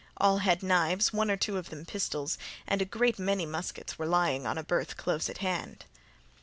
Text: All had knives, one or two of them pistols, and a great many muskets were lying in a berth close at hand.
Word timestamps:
All 0.17 0.39
had 0.39 0.63
knives, 0.63 1.13
one 1.13 1.29
or 1.29 1.37
two 1.37 1.59
of 1.59 1.69
them 1.69 1.85
pistols, 1.85 2.39
and 2.65 2.81
a 2.81 2.85
great 2.85 3.19
many 3.19 3.45
muskets 3.45 3.99
were 3.99 4.07
lying 4.07 4.45
in 4.45 4.57
a 4.57 4.63
berth 4.63 4.97
close 4.97 5.29
at 5.29 5.37
hand. 5.45 5.85